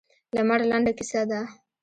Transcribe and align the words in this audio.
لمر 0.35 0.59
لنډه 0.71 0.91
کیسه 0.97 1.21
ده. 1.29 1.39